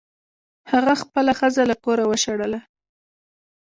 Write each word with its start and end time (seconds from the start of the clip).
هغه 0.71 0.93
خپله 1.01 1.31
ښځه 1.39 1.63
له 1.69 1.75
کوره 1.83 2.03
وشړله. 2.07 2.59